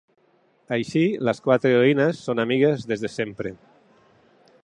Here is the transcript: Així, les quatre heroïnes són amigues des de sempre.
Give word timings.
Així, 0.77 1.03
les 1.29 1.41
quatre 1.49 1.73
heroïnes 1.75 2.23
són 2.29 2.43
amigues 2.45 2.89
des 2.93 3.05
de 3.07 3.13
sempre. 3.19 3.53